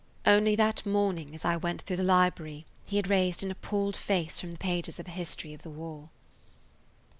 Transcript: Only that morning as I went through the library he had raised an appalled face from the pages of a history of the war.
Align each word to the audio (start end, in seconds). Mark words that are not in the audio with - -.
Only 0.25 0.55
that 0.55 0.83
morning 0.83 1.35
as 1.35 1.45
I 1.45 1.57
went 1.57 1.83
through 1.83 1.97
the 1.97 2.03
library 2.03 2.65
he 2.87 2.95
had 2.95 3.07
raised 3.07 3.43
an 3.43 3.51
appalled 3.51 3.95
face 3.95 4.39
from 4.41 4.49
the 4.49 4.57
pages 4.57 4.97
of 4.97 5.07
a 5.07 5.11
history 5.11 5.53
of 5.53 5.61
the 5.61 5.69
war. 5.69 6.09